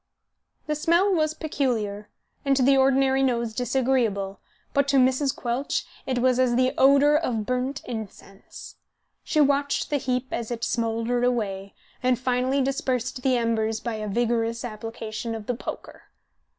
The 0.65 0.73
smell 0.73 1.13
was 1.13 1.35
peculiar, 1.35 2.09
and 2.43 2.57
to 2.57 2.63
the 2.63 2.75
ordinary 2.75 3.21
nose 3.21 3.53
disagreeable, 3.53 4.39
but 4.73 4.87
to 4.87 4.97
Mrs. 4.97 5.35
Quelch 5.35 5.85
it 6.07 6.17
was 6.17 6.39
as 6.39 6.55
the 6.55 6.73
odour 6.75 7.15
of 7.15 7.45
burnt 7.45 7.83
incense. 7.85 8.77
She 9.23 9.39
watched 9.39 9.91
the 9.91 9.97
heap 9.97 10.25
as 10.31 10.49
it 10.49 10.63
smouldered 10.63 11.23
away, 11.23 11.75
and 12.01 12.17
finally 12.17 12.63
dispersed 12.63 13.21
the 13.21 13.37
embers 13.37 13.79
by 13.79 13.93
a 13.97 14.07
vigorous 14.07 14.65
application 14.65 15.35
of 15.35 15.45
the 15.45 15.53
poker. 15.53 16.05